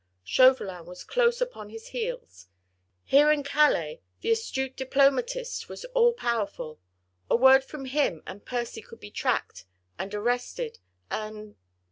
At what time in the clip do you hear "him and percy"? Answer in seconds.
7.85-8.81